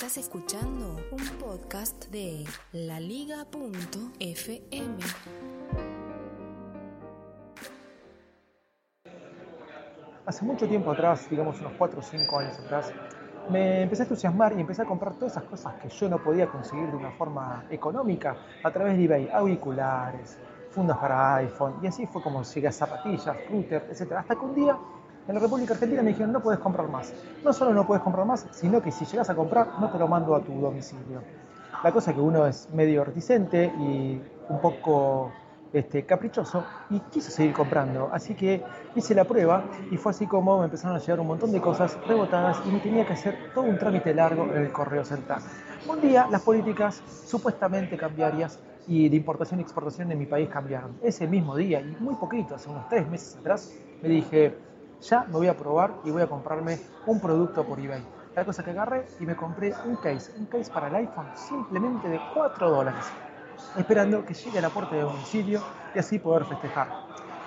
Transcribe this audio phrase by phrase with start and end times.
[0.00, 3.44] Estás escuchando un podcast de laliga.fm.
[10.24, 12.90] Hace mucho tiempo atrás, digamos unos 4 o 5 años atrás,
[13.50, 16.46] me empecé a entusiasmar y empecé a comprar todas esas cosas que yo no podía
[16.46, 20.38] conseguir de una forma económica a través de eBay, auriculares,
[20.70, 24.12] fundas para iPhone, y así fue como llegué a zapatillas, router, etc.
[24.12, 24.78] Hasta que un día
[25.28, 27.12] en la República Argentina me dijeron no puedes comprar más.
[27.44, 30.08] No solo no puedes comprar más, sino que si llegas a comprar no te lo
[30.08, 31.22] mando a tu domicilio.
[31.82, 35.32] La cosa es que uno es medio reticente y un poco
[35.72, 38.10] este, caprichoso y quiso seguir comprando.
[38.12, 38.62] Así que
[38.94, 41.96] hice la prueba y fue así como me empezaron a llegar un montón de cosas
[42.06, 45.40] rebotadas y me tenía que hacer todo un trámite largo en el correo central.
[45.88, 50.98] Un día las políticas supuestamente cambiarias y de importación y exportación en mi país cambiaron.
[51.02, 54.56] Ese mismo día y muy poquito, hace unos tres meses atrás, me dije,
[55.02, 58.04] ya me voy a probar y voy a comprarme un producto por eBay.
[58.34, 62.08] La cosa que agarré y me compré un case, un case para el iPhone simplemente
[62.08, 63.04] de 4 dólares
[63.76, 65.62] esperando que llegue a la puerta de domicilio
[65.94, 66.88] y así poder festejar.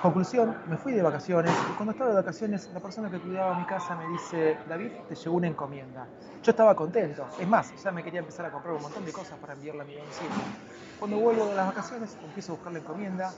[0.01, 3.65] Conclusión, me fui de vacaciones y cuando estaba de vacaciones la persona que cuidaba mi
[3.65, 6.07] casa me dice, David, te llegó una encomienda.
[6.43, 9.39] Yo estaba contento, es más, ya me quería empezar a comprar un montón de cosas
[9.39, 10.31] para enviarla a mi domicilio.
[10.99, 13.31] Cuando vuelvo de las vacaciones empiezo a buscar la encomienda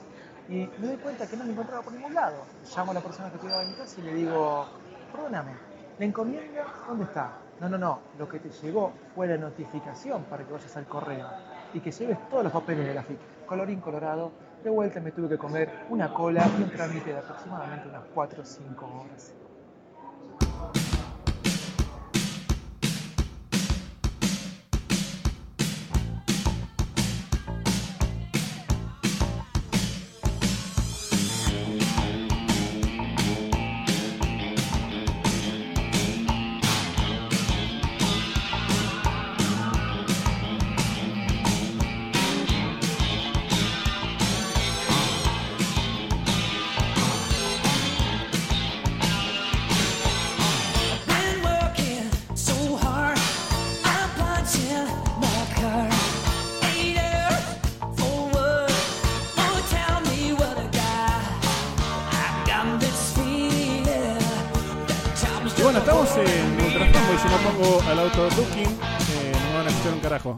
[0.48, 2.44] y me doy cuenta que no la encontraba por ningún lado.
[2.74, 4.66] Llamo a la persona que cuidaba mi casa y le digo,
[5.12, 5.52] perdóname,
[5.98, 7.32] ¿la encomienda dónde está?
[7.60, 11.26] No, no, no, lo que te llegó fue la notificación para que vayas al correo
[11.72, 13.18] y que lleves todos los papeles de la FIC.
[13.46, 17.88] Colorín colorado, de vuelta me tuve que comer una cola y un trámite de aproximadamente
[17.88, 19.34] unas 4 o 5 horas.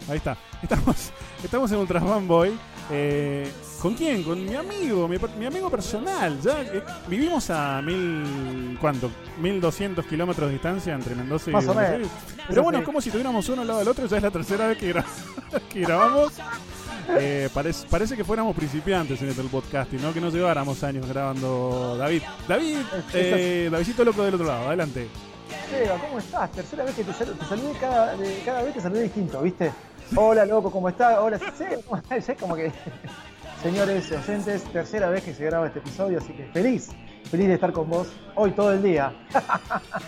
[0.08, 0.36] Ahí está.
[0.62, 1.10] Estamos,
[1.44, 2.52] estamos en Ultra Fanboy.
[2.90, 3.50] Eh,
[3.80, 4.22] ¿Con quién?
[4.22, 6.40] Con mi amigo, mi, mi amigo personal.
[6.40, 8.76] Ya eh, vivimos a mil.
[8.80, 9.10] ¿Cuánto?
[9.40, 11.76] 1200 kilómetros de distancia entre Mendoza y Buenos.
[11.76, 12.08] Aires.
[12.48, 14.06] Pero bueno, como si tuviéramos uno al lado del otro.
[14.06, 15.04] Ya es la tercera vez que, gra-
[15.72, 16.32] que grabamos.
[17.18, 20.12] Eh, parece, parece que fuéramos principiantes en este podcasting, ¿no?
[20.12, 22.22] Que no lleváramos años grabando David.
[22.46, 22.76] David,
[23.14, 25.08] eh, Davidito loco del otro lado, adelante.
[25.70, 26.50] Seba, ¿cómo estás?
[26.52, 29.72] Tercera vez que te saludo, cada, vez te saludé distinto, ¿viste?
[30.16, 31.18] Hola, loco, ¿cómo estás?
[31.18, 32.28] Hola, sí, ¿cómo estás?
[32.28, 32.72] Es como que...
[33.62, 36.90] Señores oyentes, tercera vez que se graba este episodio, así que feliz,
[37.24, 39.12] feliz de estar con vos hoy todo el día.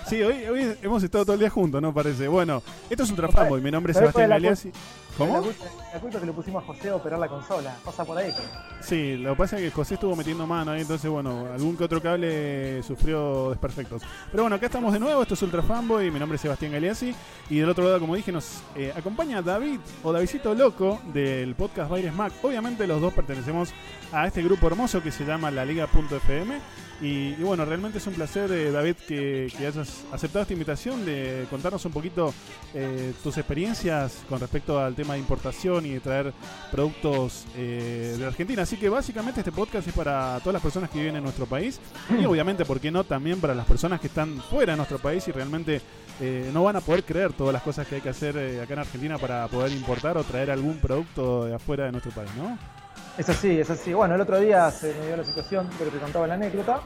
[0.06, 1.94] Sí, hoy, hoy hemos estado todo el día juntos, ¿no?
[1.94, 2.26] Parece.
[2.26, 4.72] Bueno, esto es Ultra Fanboy, mi nombre es ¿Sabés cuál Sebastián Galeazzi.
[5.16, 5.34] ¿Cómo?
[5.34, 8.18] La culpa, la culpa que le pusimos a José a operar la consola, pasa por
[8.18, 8.32] ahí.
[8.80, 11.84] Sí, lo que pasa es que José estuvo metiendo mano ahí, entonces, bueno, algún que
[11.84, 14.02] otro cable sufrió desperfectos.
[14.32, 17.14] Pero bueno, acá estamos de nuevo, esto es Ultra Fanboy, mi nombre es Sebastián Galeazzi.
[17.50, 21.90] Y del otro lado, como dije, nos eh, acompaña David o Davidcito Loco del podcast
[21.90, 22.32] Baires Mac.
[22.42, 23.70] Obviamente los dos pertenecemos
[24.12, 26.58] a este grupo hermoso que se llama La Liga.fm.
[27.00, 31.46] Y, bueno, realmente es un placer, eh, David, que, que hayas aceptado esta invitación de
[31.48, 32.34] contarnos un poquito
[32.74, 36.32] eh, tus experiencias con respecto al tema de importación y de traer
[36.70, 38.62] productos eh, de Argentina.
[38.62, 41.80] Así que básicamente este podcast es para todas las personas que viven en nuestro país
[42.20, 43.04] y obviamente, ¿por qué no?
[43.04, 45.80] También para las personas que están fuera de nuestro país y realmente
[46.20, 48.74] eh, no van a poder creer todas las cosas que hay que hacer eh, acá
[48.74, 52.58] en Argentina para poder importar o traer algún producto de afuera de nuestro país, ¿no?
[53.18, 53.92] Es así, es así.
[53.92, 56.80] Bueno, el otro día se me dio la situación, pero te contaba la anécdota,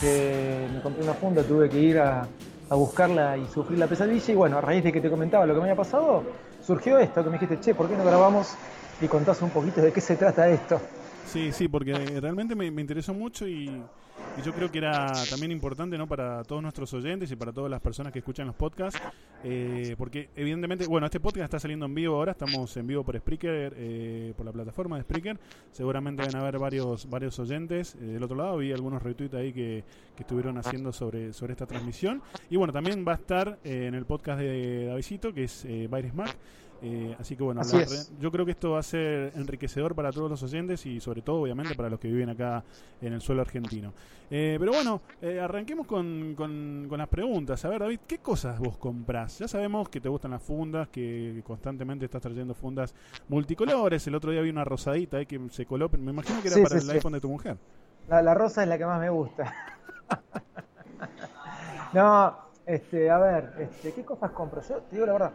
[0.00, 2.26] que me compré una funda, tuve que ir a,
[2.68, 4.32] a buscarla y sufrir la pesadilla.
[4.32, 6.22] Y bueno, a raíz de que te comentaba lo que me había pasado,
[6.64, 8.54] surgió esto, que me dijiste, che, ¿por qué no grabamos
[9.00, 10.80] y contás un poquito de qué se trata esto?
[11.26, 15.96] Sí, sí, porque realmente me, interesó mucho y, y yo creo que era también importante
[15.98, 16.06] ¿no?
[16.06, 19.00] para todos nuestros oyentes y para todas las personas que escuchan los podcasts,
[19.42, 23.16] eh, porque evidentemente, bueno, este podcast está saliendo en vivo ahora, estamos en vivo por
[23.18, 25.38] Spreaker, eh, por la plataforma de Spreaker,
[25.72, 29.52] seguramente van a haber varios varios oyentes eh, del otro lado, vi algunos retweets ahí
[29.52, 29.84] que,
[30.16, 33.94] que estuvieron haciendo sobre, sobre esta transmisión, y bueno, también va a estar eh, en
[33.94, 36.36] el podcast de Davidito, que es eh, Baires Mac,
[36.86, 37.86] eh, así que bueno, Así la
[38.20, 41.40] yo creo que esto va a ser enriquecedor para todos los oyentes y sobre todo
[41.42, 42.62] obviamente para los que viven acá
[43.00, 43.92] en el suelo argentino.
[44.30, 47.64] Eh, pero bueno, eh, arranquemos con, con- con las preguntas.
[47.64, 49.38] A ver, David, ¿qué cosas vos comprás?
[49.38, 52.94] Ya sabemos que te gustan las fundas, que constantemente estás trayendo fundas
[53.28, 54.06] multicolores.
[54.06, 56.62] El otro día vi una rosadita ahí que se coló, me imagino que era Sí,
[56.62, 56.96] para sí, el sí.
[56.96, 57.56] iPhone de tu mujer.
[58.08, 59.54] La, la rosa es la que más me gusta.
[61.92, 62.36] no,
[62.66, 64.62] este, a ver, este, ¿qué cosas compro?
[64.68, 65.32] Yo te digo la verdad,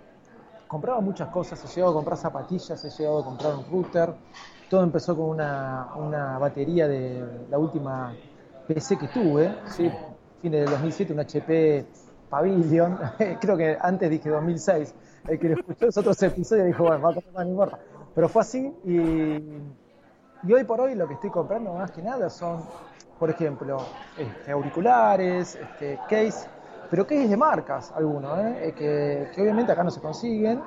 [0.70, 4.14] compraba muchas cosas, he llegado a comprar zapatillas, he llegado a comprar un router.
[4.70, 8.16] Todo empezó con una, una batería de la última
[8.66, 9.92] PC que tuve, ¿sí?
[10.42, 11.86] fin del 2007, un HP
[12.30, 12.98] Pavilion.
[13.42, 14.96] Creo que antes dije 2006.
[15.28, 17.80] El que lo escuchó esos otros episodios dijo, bueno, va a comprar, no importa.
[18.16, 19.60] Pero fue así y
[20.44, 22.64] y hoy por hoy lo que estoy comprando más que nada son,
[23.18, 23.78] por ejemplo,
[24.18, 26.48] este, auriculares, este, case,
[26.90, 28.68] pero case de marcas algunos, ¿eh?
[28.68, 30.62] Eh, que, que obviamente acá no se consiguen.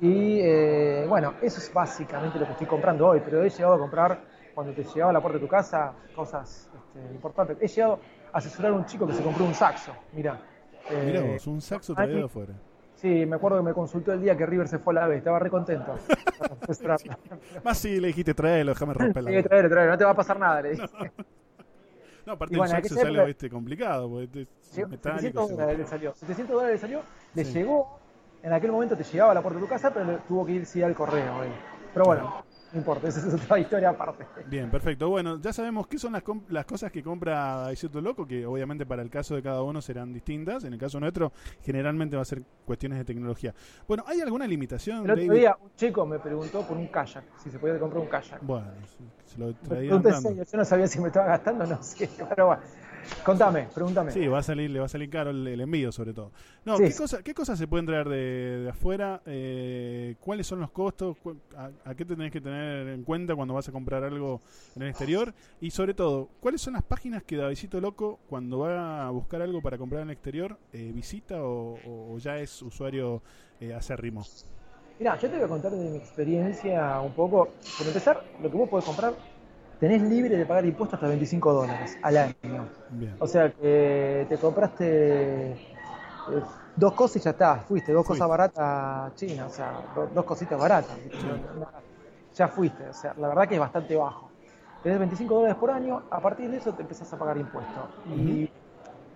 [0.00, 3.78] Y eh, bueno, eso es básicamente lo que estoy comprando hoy, pero he llegado a
[3.78, 4.20] comprar,
[4.54, 7.58] cuando te llegaba a la puerta de tu casa, cosas este, importantes.
[7.60, 8.00] He llegado
[8.32, 10.40] a asesorar a un chico que se compró un saxo, mira.
[11.04, 12.54] Mirá vos, un saxo traído de afuera.
[12.94, 15.16] Sí, me acuerdo que me consultó el día que River se fue a la B,
[15.16, 15.94] estaba re contento.
[17.64, 19.30] Más si le dijiste traerlo, déjame romperla.
[19.30, 20.82] Sí, traer, traer, no te va a pasar nada, le dije.
[20.82, 21.08] No,
[22.26, 25.20] aparte Y bueno, el saxo ser- sale, viste, complicado, porque es Sí, metálico.
[25.20, 26.14] 700 se- dólares le salió.
[26.14, 27.02] 700 dólares le salió,
[27.34, 27.52] le Sí.
[27.52, 27.98] llegó,
[28.42, 30.66] en aquel momento te llegaba a la puerta de tu casa, pero tuvo que ir
[30.66, 31.42] sí al correo.
[31.42, 31.50] él.
[31.92, 34.24] Pero bueno, no importa, esa es otra historia aparte.
[34.48, 35.08] Bien, perfecto.
[35.08, 39.02] Bueno, ya sabemos qué son las, las cosas que compra Daisito Loco, que obviamente para
[39.02, 40.64] el caso de cada uno serán distintas.
[40.64, 41.32] En el caso nuestro,
[41.62, 43.54] generalmente va a ser cuestiones de tecnología.
[43.88, 45.32] Bueno, ¿hay alguna limitación, El otro David?
[45.40, 48.40] día un chico me preguntó por un kayak, si se podía comprar un kayak.
[48.42, 48.66] Bueno,
[49.26, 49.52] se- lo
[50.20, 52.62] serio, yo no sabía si me estaba gastando, no sé, pero bueno.
[53.24, 54.10] Contame, pregúntame.
[54.12, 56.32] Sí, va a salir, le va a salir caro el, el envío, sobre todo.
[56.64, 59.20] No, Sí, ¿qué, cosa- ¿qué cosas se pueden traer de, de afuera?
[59.26, 61.16] Eh, ¿Cuáles son los costos?
[61.56, 64.40] A, a qué te tenés que tener en cuenta cuando vas a comprar algo
[64.74, 65.34] en el exterior?
[65.60, 69.60] Y sobre todo, ¿cuáles son las páginas que Davidito Loco, cuando va a buscar algo
[69.60, 73.22] para comprar en el exterior, eh, visita o ya es usuario
[73.60, 74.24] eh, acérrimo?
[74.98, 77.48] Mirá, yo te voy a contar de mi experiencia un poco.
[77.78, 79.14] Por empezar, lo que vos podés comprar,
[79.80, 82.68] tenés libre de pagar impuestos hasta 25 dólares al año.
[82.90, 83.16] Bien.
[83.18, 86.42] O sea que te compraste eh,
[86.76, 88.24] dos cosas y ya está, fuiste, dos Fuiste.
[88.24, 90.98] cosas baratas chinas, o sea, do- dos cositas baratas.
[92.34, 94.30] Ya fuiste, o sea, la verdad que es bastante bajo.
[94.82, 97.90] Tenés 25 dólares por año, a partir de eso te empezás a pagar impuestos.
[98.04, 98.44] Y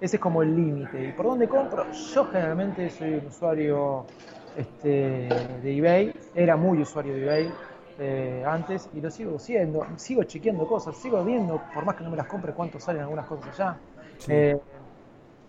[0.01, 1.07] ese es como el límite.
[1.07, 1.91] ¿Y por dónde compro?
[1.93, 4.07] Yo generalmente soy un usuario
[4.55, 7.59] este, de eBay, era muy usuario de eBay
[7.99, 9.87] eh, antes y lo sigo siendo.
[9.99, 13.27] Sigo chequeando cosas, sigo viendo, por más que no me las compre, cuánto salen algunas
[13.27, 13.83] cosas allá.
[14.19, 14.33] Sí.
[14.33, 14.55] Eh,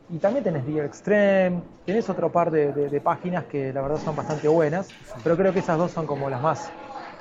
[0.08, 3.98] y también tenés Deal Extreme, tenés otro par de, de- de páginas que la verdad
[4.00, 6.76] son bastante buenas, pero creo que esas dos son como las más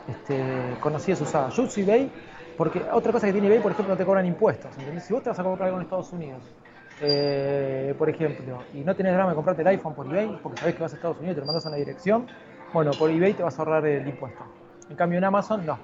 [0.06, 1.54] este, conocidas usadas.
[1.54, 2.12] Yo uso eBay
[2.56, 4.76] porque otra cosa que tiene eBay, por ejemplo, no te cobran impuestos.
[4.78, 5.04] ¿entendés?
[5.04, 6.54] Si vos te vas a comprar algo en Estados Unidos,
[6.98, 10.74] eh, por ejemplo, y no tenés drama de comprarte el iPhone por eBay, porque sabés
[10.74, 12.30] que vas a Estados Unidos y te lo mandas a una dirección,
[12.70, 14.52] bueno, por eBay te vas a ahorrar el impuesto.
[14.90, 15.78] En cambio, en Amazon no.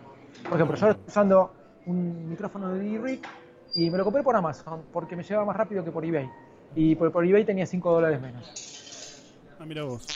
[0.44, 1.52] Por ejemplo, yo estoy usando
[1.86, 3.22] un micrófono de D-Rig
[3.74, 6.28] y me lo compré por Amazon porque me llevaba más rápido que por eBay.
[6.74, 10.06] Y por, por eBay tenía 5 dólares menos, Ah, mira vos.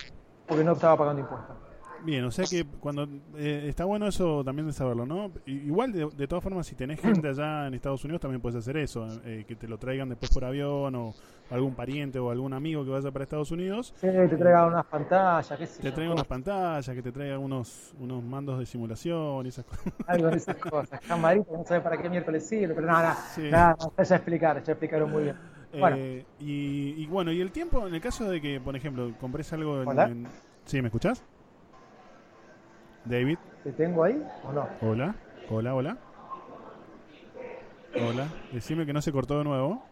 [0.46, 1.56] porque no estaba pagando impuestos.
[2.04, 5.30] Bien, o sea que cuando eh, está bueno eso también de saberlo, ¿no?
[5.46, 8.76] Igual de, de todas formas si tenés gente allá en Estados Unidos también puedes hacer
[8.76, 11.14] eso, eh, que te lo traigan después por avión o
[11.50, 15.58] algún pariente o algún amigo que vaya para Estados Unidos, Sí, te traigan unas pantallas,
[15.58, 19.46] qué sé te yo, traigan unas pantallas, que te traigan unos unos mandos de simulación
[19.46, 19.84] y esas cosas.
[20.06, 21.00] algo de esas cosas.
[21.08, 23.48] Camarita, no sé para qué miércoles sirve, pero nada, Sí.
[23.50, 25.36] nada, ya explicar, ya explicaron muy bien.
[25.78, 29.10] Bueno, Eh, y, y bueno, y el tiempo, en el caso de que, por ejemplo,
[29.20, 29.88] compres algo en...
[29.88, 30.04] Hola.
[30.04, 30.28] en-
[30.66, 31.22] ¿Sí, me escuchás?
[33.04, 34.68] David, ¿te tengo ahí o no?
[34.80, 35.14] hola,
[35.50, 35.98] hola, hola.
[37.94, 39.84] Hola, decime que no se cortó de nuevo.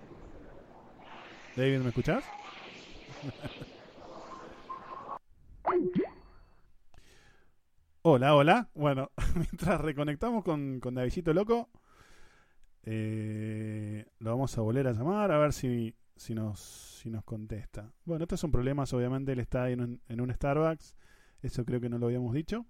[1.56, 2.24] David, ¿me escuchás?
[8.04, 8.68] Hola, hola.
[8.74, 11.70] Bueno, mientras reconectamos con, con Davidito Loco,
[12.82, 17.92] eh, lo vamos a volver a llamar a ver si, si, nos, si nos contesta.
[18.04, 20.96] Bueno, estos son problemas, obviamente él está en un, en un Starbucks,
[21.42, 22.66] eso creo que no lo habíamos dicho.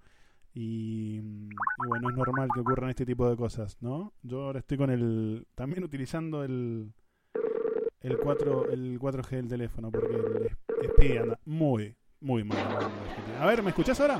[0.54, 4.12] Y, y bueno, es normal que ocurran este tipo de cosas, ¿no?
[4.22, 5.46] Yo ahora estoy con el.
[5.54, 6.92] También utilizando el.
[8.00, 12.58] El 4, el 4G del teléfono, porque el speed anda muy, muy mal.
[13.38, 14.18] A ver, ¿me escuchás ahora?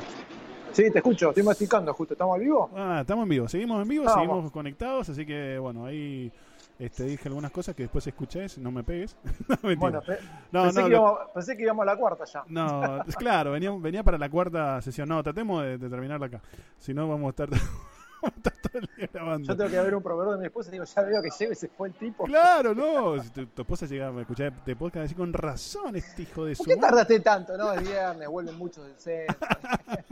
[0.72, 2.14] Sí, te escucho, estoy masticando justo.
[2.14, 2.70] ¿Estamos al vivo?
[2.74, 6.32] Ah, estamos en vivo, seguimos en vivo, seguimos conectados, así que bueno, ahí
[6.78, 9.16] este, dije algunas cosas que después escuchéis, no me pegues.
[9.62, 9.78] No.
[9.78, 10.18] Bueno, pe-
[10.50, 12.42] No, pensé, no, que lo- íbamos, pensé que íbamos a la cuarta ya.
[12.48, 15.08] No, claro, venía, venía para la cuarta sesión.
[15.08, 16.40] No, tratemos de, de terminarla acá.
[16.78, 17.48] Si no, vamos a estar,
[18.22, 19.48] vamos a estar todo el día grabando.
[19.48, 21.52] Yo tengo que ver un proveedor de mi esposa y digo, ya veo que llega
[21.52, 22.24] y se fue el tipo.
[22.24, 23.22] Claro, no.
[23.22, 26.54] Si tu, tu esposa llegaba a escuchar de podcast, decir con razón este hijo de
[26.54, 26.64] su.
[26.64, 26.88] ¿Por qué madre".
[26.90, 27.56] tardaste tanto?
[27.56, 29.36] No, es viernes, vuelven muchos del centro.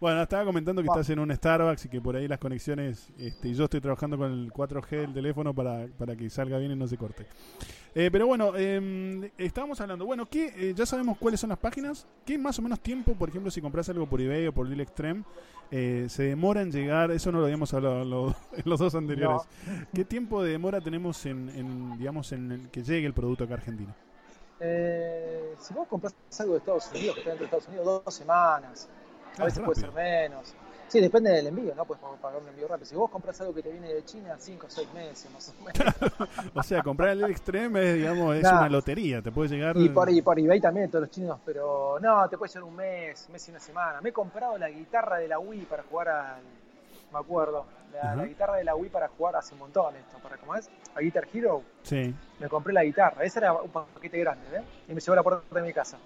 [0.00, 3.08] Bueno, estaba comentando que estás en un Starbucks y que por ahí las conexiones.
[3.18, 6.72] Este, y yo estoy trabajando con el 4G del teléfono para, para que salga bien
[6.72, 7.26] y no se corte.
[7.94, 10.06] Eh, pero bueno, eh, estábamos hablando.
[10.06, 12.06] Bueno, ¿qué, eh, ya sabemos cuáles son las páginas.
[12.24, 14.80] ¿Qué más o menos tiempo, por ejemplo, si compras algo por eBay o por Deal
[14.80, 15.24] Extreme,
[15.72, 17.10] eh, se demora en llegar?
[17.10, 19.42] Eso no lo habíamos hablado en, lo- en los dos anteriores.
[19.92, 23.54] ¿Qué tiempo de demora tenemos en, en, digamos, en el que llegue el producto acá
[23.54, 23.94] a Argentina?
[24.60, 28.14] Eh, si vos compras algo de Estados Unidos, que está dentro de Estados Unidos, dos
[28.14, 28.88] semanas.
[29.38, 30.54] A Ah, veces puede ser menos.
[30.90, 31.84] Sí, depende del envío, ¿no?
[31.84, 32.84] Puedes pagar un envío rápido.
[32.86, 35.62] Si vos compras algo que te viene de China, cinco o seis meses más o
[35.62, 35.94] menos.
[36.54, 38.58] O sea, comprar el Extreme es, digamos, es Nah.
[38.58, 39.22] una lotería.
[39.22, 39.76] Te puede llegar.
[39.76, 42.74] Y por, y por eBay también, todos los chinos, pero no, te puede ser un
[42.74, 44.00] mes, mes y una semana.
[44.00, 46.42] Me he comprado la guitarra de la Wii para jugar al.
[47.12, 50.54] Me acuerdo, la, guitarra de la Wii para jugar hace un montón esto, para cómo
[50.54, 54.62] es, a Guitar Hero, Sí, me compré la guitarra, ese era un paquete grande, ¿eh?
[54.88, 55.98] Y me llevó a la puerta de mi casa.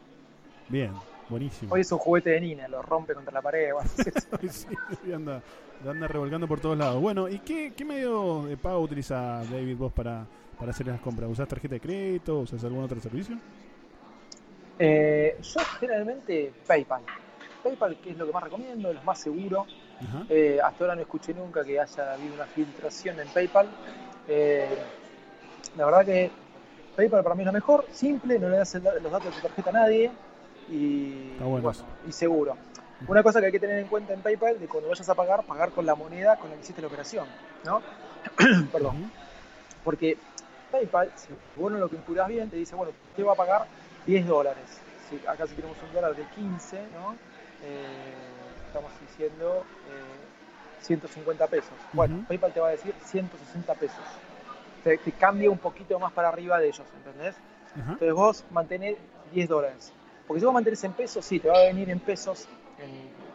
[0.67, 0.95] bien,
[1.29, 1.73] buenísimo.
[1.75, 3.89] Hoy es un juguete de Nina, lo rompe contra la pared, bueno,
[4.51, 4.69] Sí,
[5.05, 5.43] sí, anda,
[5.89, 7.01] anda revolcando por todos lados.
[7.01, 10.27] Bueno, ¿y qué, qué medio de pago utiliza David vos para,
[10.59, 11.31] para hacer las compras?
[11.31, 12.41] ¿Usás tarjeta de crédito?
[12.41, 13.37] ¿Usás algún otro servicio?
[14.79, 17.03] Eh, yo generalmente PayPal.
[17.63, 19.67] PayPal, que es lo que más recomiendo, es lo más seguro.
[20.29, 23.69] Eh, hasta ahora no escuché nunca que haya habido una filtración en PayPal.
[24.29, 24.77] Eh,
[25.77, 26.31] la verdad que
[26.97, 29.71] PayPal para mí es lo mejor, simple, no le das los datos de tu tarjeta
[29.71, 30.11] a nadie
[30.69, 31.73] y, Está bueno
[32.07, 32.57] y seguro.
[33.07, 35.45] Una cosa que hay que tener en cuenta en PayPal, de cuando vayas a pagar,
[35.45, 37.27] pagar con la moneda con la que hiciste la operación,
[37.65, 37.83] ¿no?
[38.73, 39.11] Perdón.
[39.83, 40.17] Porque
[40.71, 43.67] PayPal, si vos no lo calculás bien, te dice, bueno, usted va a pagar
[44.07, 44.81] 10 dólares.
[45.09, 47.15] Si, acá si tenemos un dólar de 15, ¿no?
[47.63, 48.15] Eh,
[48.69, 51.75] estamos diciendo eh, 150 pesos.
[51.93, 52.25] Bueno.
[52.27, 54.05] PayPal te va a decir 160 pesos.
[54.83, 57.35] Te, te cambia un poquito más para arriba de ellos, ¿entendés?
[57.75, 57.93] Ajá.
[57.93, 58.97] Entonces vos mantenés
[59.33, 59.93] 10 dólares.
[60.27, 62.47] Porque si vos mantenés en pesos, sí, te va a venir en pesos
[62.79, 62.91] en,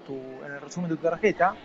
[0.06, 0.14] tu,
[0.46, 1.56] en el resumen de tu tarjeta,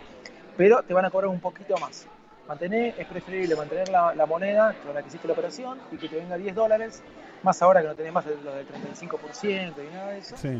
[0.55, 2.05] pero te van a cobrar un poquito más.
[2.47, 6.17] Mantener, es preferible mantener la moneda con la que hiciste la operación y que te
[6.17, 7.01] venga 10 dólares,
[7.45, 10.59] más ahora que no tenés más de- lo del 35% y nada de eso, Sí.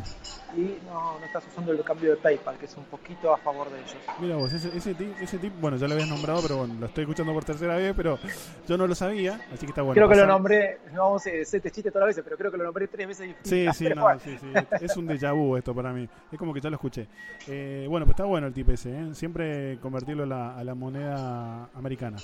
[0.56, 3.68] y no, no estás usando el cambio de PayPal, que es un poquito a favor
[3.70, 3.96] de ellos.
[4.20, 6.86] Mira vos, ese, ese, tip, ese tip, bueno, ya lo habías nombrado, pero bueno, lo
[6.86, 8.18] estoy escuchando por tercera vez, pero
[8.66, 9.94] yo no lo sabía, así que está bueno.
[9.94, 12.50] creo que lo nombré, no vamos a hacer este chiste todas las veces, pero creo
[12.50, 14.52] que lo nombré tres veces Sí, distintas, sí, pero no, sí, sí.
[14.80, 16.08] Es un déjà vu esto para mí.
[16.30, 17.08] Es como que ya lo escuché.
[17.48, 19.14] Eh, bueno, pues está bueno el tip ese, ¿eh?
[19.14, 22.16] Siempre convertirlo a la, a la moneda americana.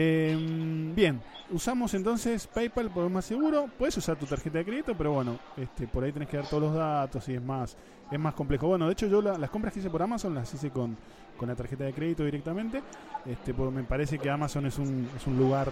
[0.00, 3.68] Eh, bien, usamos entonces PayPal por más seguro.
[3.76, 6.62] Puedes usar tu tarjeta de crédito, pero bueno, este, por ahí tenés que dar todos
[6.62, 7.76] los datos y es más,
[8.10, 8.68] es más complejo.
[8.68, 10.96] Bueno, de hecho yo la- las compras que hice por Amazon las hice con,
[11.36, 12.82] con la tarjeta de crédito directamente.
[13.26, 15.68] Este, porque me parece que Amazon es un, es un lugar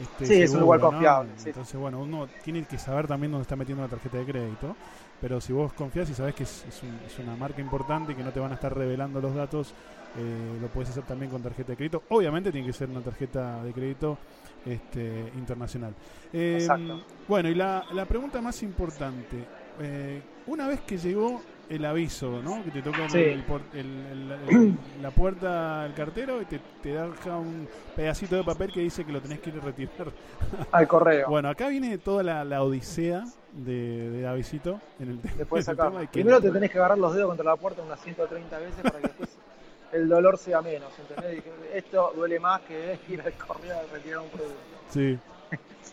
[0.00, 1.48] este, Sí, es un lugar confiable, sí.
[1.48, 4.76] Entonces, bueno, uno tiene que saber también dónde está metiendo la tarjeta de crédito.
[5.20, 8.14] Pero si vos confías y sabes que es, es un- es una marca importante y
[8.14, 9.74] que no te van a estar revelando los datos,
[10.16, 12.02] eh, lo puedes hacer también con tarjeta de crédito.
[12.08, 14.16] Obviamente tiene que ser una tarjeta de crédito
[14.64, 15.92] este, internacional.
[16.32, 17.00] Eh, Exacto.
[17.28, 19.36] Bueno, y la, la pregunta más importante.
[19.82, 22.62] eh, una vez que llegó el aviso, ¿no?
[22.64, 23.18] Que te toca Sí.
[23.18, 28.72] el el- el- la puerta al cartero y te, te deja un pedacito de papel
[28.72, 30.08] que dice que lo tenés que ir a retirar.
[30.72, 31.28] Al correo.
[31.30, 36.00] Bueno, acá viene toda la, la odisea de, de avisito en el, Después en tema
[36.10, 39.06] Primero te tenés que agarrar los dedos contra la puerta unas 130 veces para que
[39.08, 39.30] después
[39.92, 41.42] el dolor sea menos, ¿entendés?
[41.72, 44.56] Esto duele más que ir al correo a retirar un producto.
[44.90, 45.18] Sí.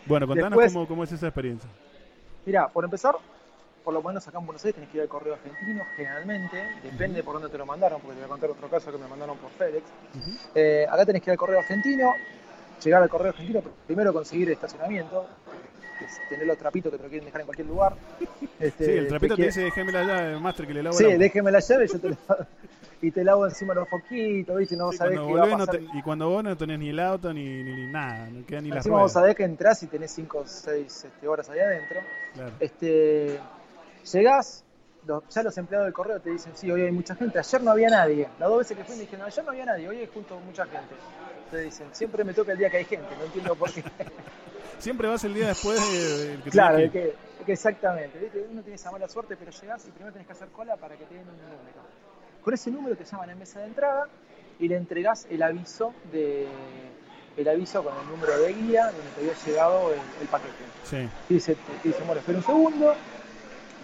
[0.06, 1.68] Bueno, contanos Después- cómo, cómo es esa experiencia.
[2.46, 3.14] Mirá, por empezar,
[3.88, 7.22] por lo menos acá en Buenos Aires tenés que ir al correo argentino generalmente, depende
[7.22, 9.38] por dónde te lo mandaron, porque te voy a contar otro caso que me mandaron
[9.38, 9.82] por FedEx.
[10.54, 12.14] Eh, acá tenés que ir al correo argentino,
[12.84, 15.26] llegar al correo argentino, primero conseguir estacionamiento,
[15.98, 17.94] que es tener los trapitos que te lo quieren dejar en cualquier lugar.
[18.60, 21.04] Este, Sí, el trapito te quiere- dice déjeme la llave, master, que le lavo Sí,
[21.04, 21.18] auto".
[21.18, 22.48] déjeme la llave y yo te la-
[23.00, 24.76] y te lavo encima los foquitos, ¿viste?
[24.76, 25.76] No Sí, sabés qué va a no pasar.
[25.78, 28.60] te- y cuando vos no tenés ni el auto ni, ni, ni nada, no queda
[28.60, 32.00] ni la Encima vos sabés que entrás y tenés 5 o 6 horas ahí adentro.
[32.34, 32.50] Claro.
[32.58, 33.38] Este,
[34.12, 34.64] llegás,
[35.06, 37.70] los- ya los empleados del correo te dicen, sí, hoy hay mucha gente, ayer no
[37.70, 38.28] había nadie.
[38.38, 40.64] Las dos veces que fui me dijeron, ayer no había nadie, hoy hay junto mucha
[40.64, 40.94] gente.
[41.50, 43.82] Te dicen, siempre me toca el día que hay gente, no entiendo por qué.
[44.78, 47.14] Siempre vas el día después de, del que claro, que
[47.48, 48.16] exactamente.
[48.20, 48.46] ¿viste?
[48.48, 51.04] Uno tiene esa mala suerte, pero llegás y primero tenés que hacer cola para que
[51.04, 51.80] te den un número.
[52.44, 54.06] Con ese número te llaman en mesa de entrada
[54.60, 56.46] y le entregás el aviso de
[57.36, 60.52] el aviso con el número de guía donde te había llegado el, el paquete.
[60.84, 62.94] Sí, Te dice, te dicen, bueno, espera un segundo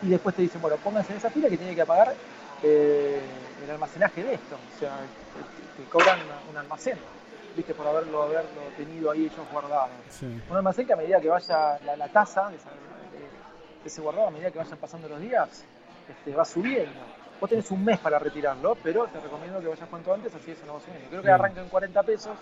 [0.02, 2.14] y después te dicen, bueno, pónganse en esa fila que tiene que pagar
[2.62, 3.20] eh,
[3.64, 4.56] el almacenaje de esto.
[4.56, 4.90] O sea,
[5.76, 6.18] te, te cobran
[6.50, 6.98] un almacén,
[7.56, 9.88] viste, por haberlo, haberlo tenido ahí ellos guardado.
[10.10, 10.26] sí.
[10.50, 12.64] Un almacén que a medida que vaya la, la tasa de, de-
[13.84, 15.62] ese guardado, a medida que vayan pasando los días,
[16.08, 17.00] este, va subiendo.
[17.40, 20.64] Vos tenés un mes para retirarlo, pero te recomiendo que vayas cuanto antes, así eso
[20.66, 21.08] no va subiendo.
[21.10, 22.38] Creo que arranca en 40 pesos,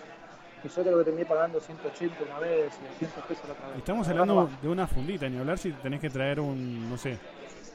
[0.63, 3.77] y yo creo que terminé pagando 180 una vez y 200 pesos la otra vez.
[3.77, 7.19] Estamos hablando de una fundita, ni hablar si tenés que traer un, no sé,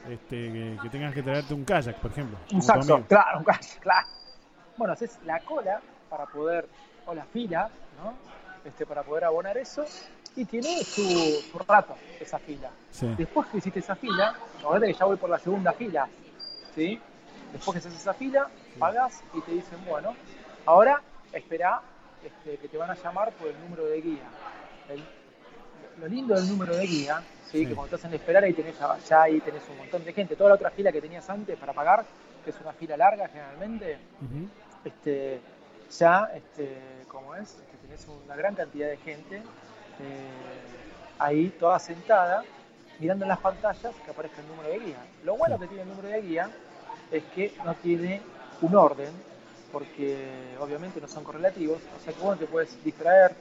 [0.09, 2.37] este, que, que tengas que traerte un kayak, por ejemplo.
[2.51, 4.07] Un saxo, claro, un kayak, claro.
[4.77, 6.67] Bueno, haces la cola para poder,
[7.05, 7.69] o la fila,
[8.03, 8.13] ¿no?
[8.67, 9.85] Este, para poder abonar eso,
[10.35, 11.03] y tiene su,
[11.51, 12.69] su rato esa fila.
[12.89, 16.07] Sí, Después que hiciste esa fila, acordate que ya voy por la segunda fila,
[16.73, 16.99] ¿sí?
[17.51, 20.15] Después que haces esa fila, pagás y te dicen, bueno,
[20.65, 21.01] ahora
[21.33, 21.81] espera
[22.23, 24.23] este, que te van a llamar por el número de guía.
[24.89, 25.03] El-
[26.01, 27.59] lo lindo del número de guía, ¿sí?
[27.59, 27.65] Sí.
[27.65, 28.75] que cuando te hacen esperar ahí tenés,
[29.07, 30.35] ya, ahí tenés un montón de gente.
[30.35, 32.05] Toda la otra fila que tenías antes para pagar,
[32.43, 33.97] que es una fila larga generalmente,
[34.85, 35.41] este,
[35.97, 36.77] ya, este,
[37.09, 39.41] como es, este, tenés una gran cantidad de gente eh,
[41.17, 42.43] ahí toda sentada,
[42.99, 44.97] mirando en las pantallas que aparezca el número de guía.
[45.25, 46.49] Lo bueno que tiene el número de guía
[47.11, 48.21] es que no tiene
[48.61, 49.09] un orden,
[49.71, 50.17] porque
[50.59, 53.33] obviamente no son correlativos, o sea que vos no te puedes distraer,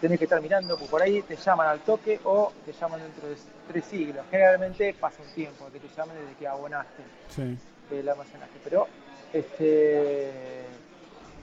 [0.00, 3.28] tenés que estar mirando, porque por ahí te llaman al toque o te llaman dentro
[3.28, 3.36] de
[3.68, 4.24] tres siglos.
[4.30, 7.58] Generalmente pasa un tiempo que te llamen desde que abonaste sí.
[7.90, 8.52] el almacenaje.
[8.64, 8.88] Pero
[9.32, 10.30] este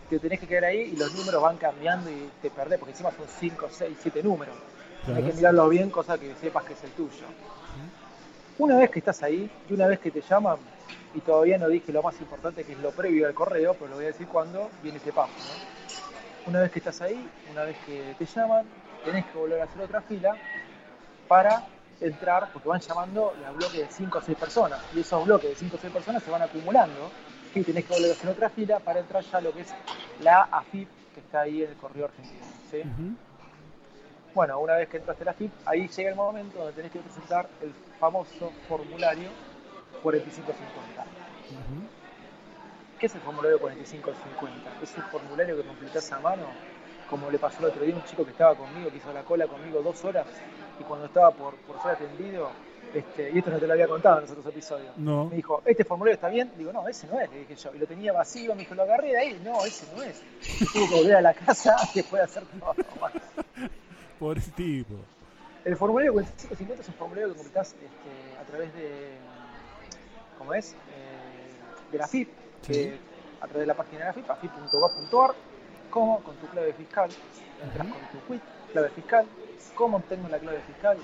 [0.10, 3.12] te tenés que quedar ahí y los números van cambiando y te perdés, porque encima
[3.12, 4.56] son 5, 6, 7 números.
[5.04, 5.20] Claro.
[5.20, 7.26] Hay que mirarlo bien, cosa que sepas que es el tuyo.
[8.58, 10.58] Una vez que estás ahí y una vez que te llaman,
[11.14, 13.96] y todavía no dije lo más importante que es lo previo al correo, pero lo
[13.96, 15.34] voy a decir cuando viene ese paso.
[15.34, 16.50] ¿no?
[16.50, 18.66] Una vez que estás ahí, una vez que te llaman,
[19.04, 20.36] tenés que volver a hacer otra fila
[21.28, 21.66] para
[22.00, 25.56] entrar, porque van llamando a bloques de 5 o 6 personas, y esos bloques de
[25.56, 27.12] 5 o 6 personas se van acumulando,
[27.54, 29.74] y tenés que volver a hacer otra fila para entrar ya a lo que es
[30.22, 32.46] la AFIP, que está ahí en el correo argentino.
[32.70, 32.84] ¿sí?
[34.34, 37.00] Bueno, una vez que entraste a la FIP, ahí llega el momento donde tenés que
[37.00, 39.30] presentar el famoso formulario
[40.12, 41.02] 4550.
[41.52, 41.82] Ujú.
[43.00, 44.72] ¿Qué es el formulario 4550?
[44.82, 46.46] Es un formulario que completás a mano,
[47.10, 49.24] como le pasó el otro día a un chico que estaba conmigo, que hizo la
[49.24, 50.26] cola conmigo dos horas,
[50.80, 52.50] y cuando estaba por, por ser atendido,
[52.94, 55.26] este, y esto no te lo había contado en los otros episodios, No.
[55.26, 56.52] me dijo, ¿este formulario está bien?
[56.58, 57.76] Digo, no, ese no es, le dije yo.
[57.76, 59.42] Y lo tenía vacío, me dijo, lo agarré de ahí.
[59.44, 60.22] No, ese no es.
[60.62, 62.74] Y tuve que volver a la casa después de hacer todo.
[64.20, 64.96] Por ese tipo.
[65.66, 69.18] El formulario 4550 es un formulario que completás este, a través de,
[70.48, 70.78] ¿cómo es?
[70.94, 71.60] Eh,
[71.92, 72.30] de la FIP,
[72.62, 72.74] Sí.
[72.74, 73.00] que
[73.42, 75.36] a través de la página de la FIP, afip.gov.ar,
[75.90, 77.12] como con tu clave fiscal,
[77.62, 79.28] entras con tu quit, clave fiscal,
[79.76, 80.98] cómo obtengo la clave fiscal.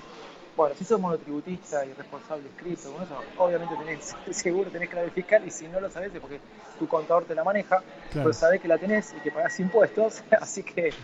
[0.56, 5.46] Bueno, si sos monotributista y responsable inscrito, con eso, obviamente tenés, seguro tenés clave fiscal
[5.46, 6.40] y si no lo sabés es porque
[6.78, 8.30] tu contador te la maneja, Claro.
[8.30, 10.94] pero sabés que la tenés y que pagás impuestos, así que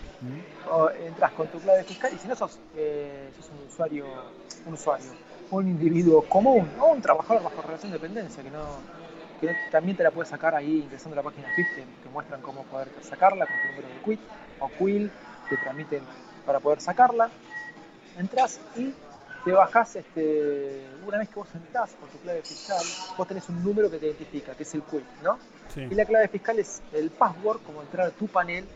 [0.99, 4.07] entras con tu clave fiscal y si no sos, eh, sos un usuario,
[4.65, 5.13] un usuario,
[5.51, 8.65] un individuo común o un trabajador bajo relación de dependencia que no,
[9.41, 12.63] que también te la puedes sacar ahí ingresando a la página te, te muestran cómo
[12.65, 14.21] poder sacarla con tu número de quit
[14.61, 15.11] o quill,
[15.49, 16.03] te transmiten
[16.47, 17.31] para poder sacarla.
[18.19, 18.93] Entras y
[19.45, 22.85] te bajás, este, una vez que vos entrás con tu clave fiscal,
[23.17, 25.39] vos tenés un número que te identifica, que es el quit, ¿no?
[25.73, 25.81] Sí.
[25.91, 28.67] Y la clave fiscal es el password, como entrar a tu panel,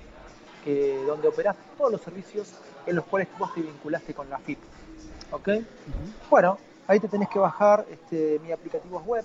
[0.65, 2.55] que, donde operás todos los servicios
[2.87, 4.59] en los cuales vos te vinculaste con la FIP.
[5.33, 5.49] ¿Ok?
[6.31, 9.25] Bueno, ahí te tenés que bajar este, mi aplicativos web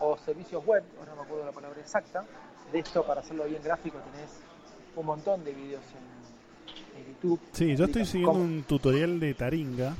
[0.00, 2.24] o servicios web, ahora no me acuerdo la palabra exacta.
[2.72, 4.30] De esto, para hacerlo bien gráfico, tenés
[4.96, 7.40] un montón de videos en, en YouTube.
[7.52, 9.94] Sí, yo estoy siguiendo cómo- un tutorial de Taringa.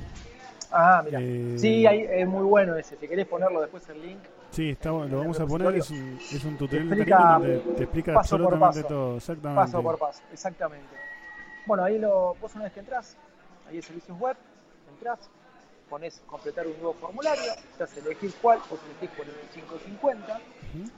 [0.71, 1.19] Ah, mira.
[1.21, 2.95] Eh, Sí, ahí, es muy bueno ese.
[2.95, 4.19] Si querés ponerlo después el link,
[4.51, 5.75] Sí, está, lo vamos a poner.
[5.75, 8.87] Es un, es un tutorial de explica Taringa donde te explica paso por absolutamente paso.
[8.93, 9.17] todo.
[9.17, 9.61] Exactamente.
[9.61, 10.95] paso por paso, exactamente.
[11.65, 13.15] Bueno, ahí lo, vos una vez que entras,
[13.69, 14.35] ahí hay servicios web,
[14.93, 15.19] entras,
[15.91, 20.89] pones completar un nuevo formulario, te hace elegir cuál, vos elegís 4550, Ujú.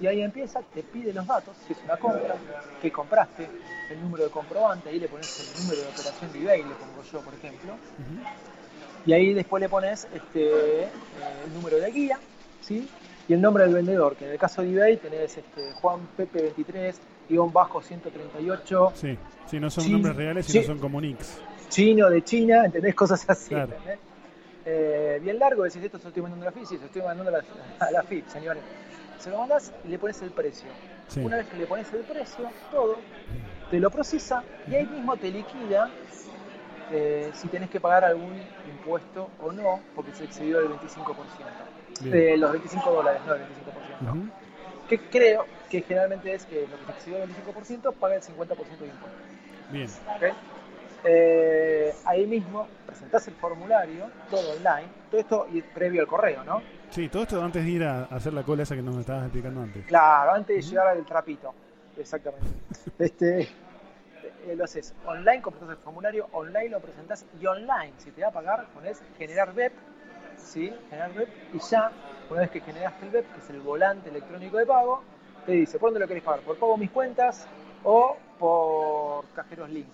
[0.00, 2.34] y ahí empieza, te pide los datos, si es una compra,
[2.82, 3.48] qué compraste,
[3.90, 7.02] el número de comprobante, ahí le pones el número de operación de eBay, le pongo
[7.12, 7.74] yo, por ejemplo,
[9.06, 10.88] y ahí después le pones este, eh,
[11.46, 12.18] el número de guía,
[12.60, 12.88] ¿sí?
[13.28, 16.42] y el nombre del vendedor, que en el caso de eBay tenés este, Juan Pepe
[16.42, 19.16] 23, guion bajo 138, Sí,
[19.48, 20.66] sí, no son nombres reales, sino sí.
[20.66, 21.38] son como nicks.
[21.68, 22.96] chino de China, ¿entendés?
[22.96, 23.50] Cosas así.
[23.50, 23.70] Claro.
[23.76, 24.09] ¿entendés?
[24.72, 26.86] Eh, bien largo, decís, esto se lo estoy mandando a la FIP, sí, se lo
[26.86, 27.44] estoy mandando a la,
[27.80, 28.62] a la FIP, señores.
[29.18, 30.70] Se lo mandás y le pones el precio.
[31.08, 31.20] Sí.
[31.20, 33.02] Una vez que le pones el precio, todo,
[33.68, 35.90] te lo procesa y ahí mismo te liquida
[36.88, 41.46] eh, si tenés que pagar algún impuesto o no, porque se excedió el 25%.
[42.00, 42.14] Bien.
[42.14, 44.10] De los 25 dólares, no el 25%.
[44.12, 44.30] Ujú.
[44.88, 48.78] Que creo que generalmente es que lo que se excedió el 25% paga el 50%
[48.78, 49.18] de impuesto.
[49.68, 49.88] Bien.
[50.16, 50.59] ¿ok?
[51.04, 56.62] Eh, ahí mismo presentás el formulario, todo online, todo esto y previo al correo, ¿no?
[56.90, 59.62] Sí, todo esto antes de ir a hacer la cola esa que nos estabas explicando
[59.62, 59.86] antes.
[59.86, 61.54] Claro, antes de llegar al trapito.
[61.96, 62.46] Exactamente.
[62.98, 63.48] Este,
[64.46, 68.28] eh, lo haces online, completas el formulario, online lo presentás y online, si te va
[68.28, 69.72] a pagar, pones generar web,
[70.36, 70.72] ¿sí?
[70.88, 71.90] Generar web y ya,
[72.30, 75.02] una vez que generaste el web, que es el volante electrónico de pago,
[75.46, 77.46] te dice por dónde lo querés pagar, por pago mis cuentas
[77.84, 79.88] o por cajeros link.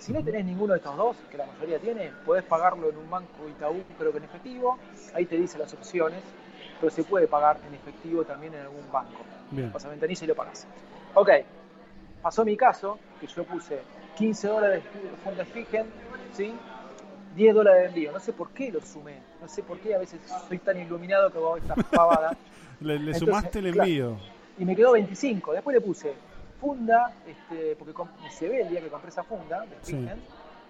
[0.00, 3.10] Si no tenés ninguno de estos dos, que la mayoría tiene, podés pagarlo en un
[3.10, 4.78] banco Itaú, creo que en efectivo,
[5.12, 6.22] ahí te dice las opciones,
[6.80, 9.20] pero se puede pagar en efectivo también en algún banco.
[9.50, 9.70] Bien.
[9.70, 10.66] Vas a ventanilla y lo pagas.
[11.14, 11.28] Ok,
[12.22, 13.82] pasó mi caso, que yo puse
[14.16, 15.86] 15 dólares de fondos fijen,
[16.32, 16.50] ¿sí?
[17.36, 18.12] 10 dólares de envío.
[18.12, 21.30] No sé por qué lo sumé, no sé por qué a veces soy tan iluminado
[21.30, 22.36] que hago esta pavada.
[22.80, 23.82] Le, le Entonces, sumaste el claro.
[23.86, 24.16] envío.
[24.56, 25.52] y me quedó 25.
[25.52, 26.14] Después le puse
[26.60, 27.92] funda, este, porque
[28.30, 29.92] se ve el día que compré esa funda de Sí.
[29.96, 30.20] Figen,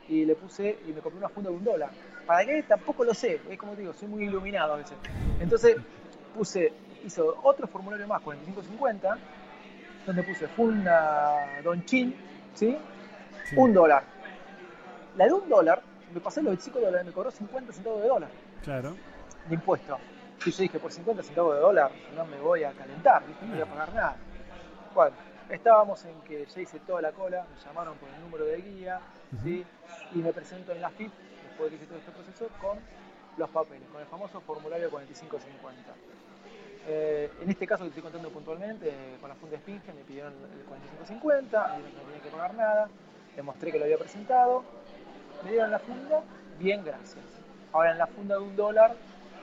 [0.09, 1.91] y le puse y me compré una funda de un dólar.
[2.27, 2.63] ¿Para qué?
[2.65, 4.97] Tampoco lo sé, es como te digo, soy muy iluminado a veces.
[5.41, 5.77] Entonces
[6.37, 6.73] puse,
[7.05, 9.17] hizo otro formulario más, 45.50,
[10.07, 12.15] donde puse funda Don Chin,
[12.55, 12.77] ¿sí?
[13.45, 13.57] Sí.
[13.57, 14.03] Un dólar.
[15.17, 15.83] La de un dólar,
[16.15, 18.31] me pasé los 25 dólares, me cobró 50 centavos de dólar
[18.63, 18.97] Claro.
[19.49, 19.99] de impuesto.
[20.45, 23.45] Y yo dije, por 50 centavos de dólar no me voy a calentar, ¿viste?
[23.47, 24.17] no voy a pagar nada.
[24.95, 25.15] Bueno,
[25.51, 29.01] estábamos en que ya hice toda la cola, me llamaron por el número de guía,
[29.43, 29.65] ¿sí?
[30.15, 31.13] y me presento en la FIP,
[31.49, 32.79] después de que hice todo este proceso, con
[33.37, 35.93] los papeles, con el famoso formulario 4550.
[36.89, 40.33] Eh, en este caso que estoy contando puntualmente, eh, con la funda Spinge me pidieron
[40.33, 42.89] el 4550, me dijeron que no tenía que pagar nada,
[43.37, 44.65] le mostré que lo había presentado,
[45.45, 46.23] me dieron la funda,
[46.59, 47.25] bien, gracias.
[47.73, 48.95] Ahora en la funda de un dólar,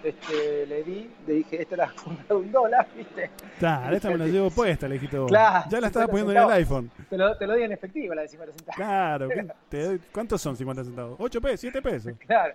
[0.09, 3.29] este, le di, le dije, esta es la funda de un dólar, ¿viste?
[3.59, 5.29] Claro, esta me la llevo puesta, le dijiste vos.
[5.29, 6.91] Claro, ya la estaba 50 poniendo en el iPhone.
[7.09, 8.75] Te lo, te lo di en efectivo, la de 50 centavos.
[8.75, 11.19] Claro, ¿qué- te doy- ¿cuántos son 50 centavos?
[11.19, 11.73] ¿8 pesos?
[11.73, 12.13] ¿7 pesos?
[12.25, 12.53] Claro.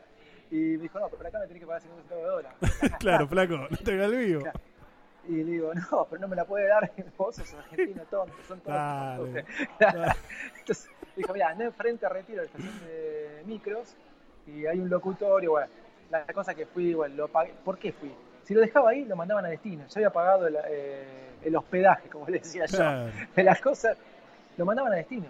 [0.51, 2.99] Y me dijo, no, pero acá me tenés que pagar 50 centavos de dólar.
[2.99, 4.41] claro, flaco, no te hagas el vivo.
[4.43, 4.61] Claro.
[5.29, 8.61] Y le digo, no, pero no me la puede dar, vos sos argentino, tonto, son
[8.67, 9.19] Dale.
[9.43, 9.45] tontos.
[9.79, 10.13] Dale.
[10.59, 13.95] Entonces, dijo, mira, andé enfrente a Retiro, de la estación de micros,
[14.49, 15.69] y hay un locutorio, bueno,
[16.13, 17.55] la cosa que fui, bueno, lo pagué.
[17.65, 18.13] ¿Por qué fui?
[18.45, 19.85] Si lo dejaba ahí, lo mandaban a destino.
[19.89, 23.07] Yo había pagado el, eh, el hospedaje, como le decía yo.
[23.35, 23.97] De las cosas,
[24.57, 25.29] lo mandaban a destino.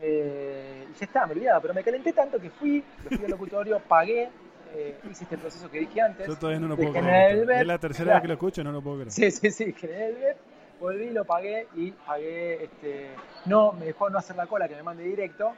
[0.00, 3.30] Eh, y ya está, me olvidaba, pero me calenté tanto que fui, me fui al
[3.30, 4.30] locutorio, pagué,
[4.74, 6.26] eh, hice este proceso que dije antes.
[6.26, 7.50] Yo todavía no lo puedo creer.
[7.50, 8.16] Es la tercera claro.
[8.16, 9.12] vez que lo escucho, no lo puedo creer.
[9.12, 10.36] Sí, sí, sí, generé el BEP,
[10.80, 13.10] volví, lo pagué y pagué, este,
[13.46, 15.52] no, me dejó no hacer la cola, que me mande directo.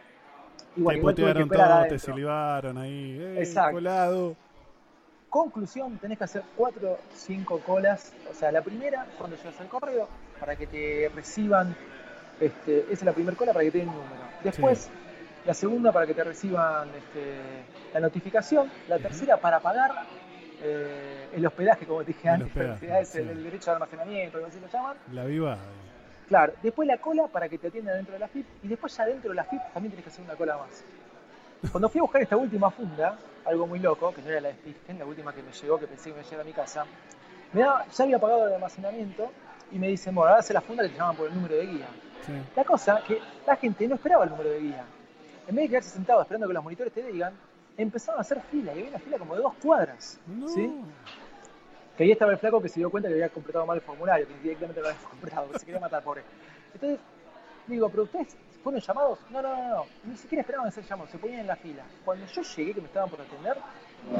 [0.76, 3.18] Y bueno, te igual putearon todo, te silbaron ahí.
[3.20, 3.72] Eh, Exacto.
[3.72, 4.36] colado.
[5.34, 8.12] Conclusión, tenés que hacer 4 o 5 colas.
[8.30, 11.74] O sea, la primera, cuando llegas al correo, para que te reciban,
[12.38, 14.22] este, esa es la primera cola para que te den el número.
[14.44, 14.88] Después,
[15.44, 18.70] la segunda para que te reciban este, la notificación.
[18.86, 20.06] La tercera para pagar
[20.62, 23.18] eh, el hospedaje, como te dije El antes, hospedaje, que es sí.
[23.18, 24.96] el, el derecho de almacenamiento, algo así lo llaman.
[25.10, 25.58] La viva.
[26.28, 29.04] Claro, después la cola para que te atiendan dentro de la FIP y después ya
[29.04, 30.84] dentro de la FIP también tienes que hacer una cola más.
[31.70, 34.54] Cuando fui a buscar esta última funda, algo muy loco, que no era la de
[34.54, 36.84] Spitgen, la última que me llegó, que pensé que me llegara a mi casa,
[37.52, 39.30] me daba- ya había pagado el almacenamiento
[39.72, 41.66] y me dicen, bueno, ahora hace la funda que te llaman por el número de
[41.66, 41.86] guía.
[42.26, 42.32] Sí.
[42.56, 44.84] La cosa que la gente no esperaba el número de guía.
[45.46, 47.34] En vez de quedarse sentado esperando que los monitores te digan,
[47.76, 50.18] empezaron a hacer fila y había una fila como de dos cuadras.
[50.26, 50.48] No.
[50.48, 50.70] ¿sí?
[51.96, 54.26] Que ahí estaba el flaco que se dio cuenta que había completado mal el formulario,
[54.26, 56.22] que directamente lo había comprado, que se quería matar, pobre.
[56.72, 56.98] Entonces,
[57.66, 59.18] digo, ¿pero ustedes fueron llamados?
[59.30, 61.84] No, no, no, no, ni siquiera esperaban a ser llamados, se ponían en la fila.
[62.04, 63.56] Cuando yo llegué, que me estaban por atender,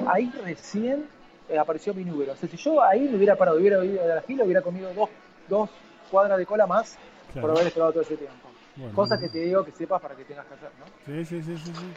[0.07, 1.07] ahí recién
[1.49, 2.33] eh, apareció mi número.
[2.33, 4.93] O sea, si yo ahí me hubiera parado, hubiera ido de la fila, hubiera comido
[4.95, 5.09] dos,
[5.49, 5.71] dos
[6.11, 6.97] cuadras de cola más
[7.33, 7.49] Claro.
[7.49, 8.49] por haber esperado todo ese tiempo.
[8.77, 9.33] Bueno, Cosas bueno.
[9.33, 10.85] que te digo que sepas para que tengas que hacer, ¿no?
[11.05, 11.93] Sí, sí, sí, sí, sí.